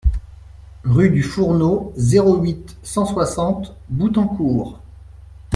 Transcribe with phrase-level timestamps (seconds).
[0.83, 4.79] Rue du Fourneau, zéro huit, cent soixante Boutancourt